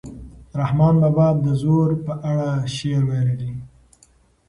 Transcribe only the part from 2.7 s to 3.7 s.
شعر ویلی دی.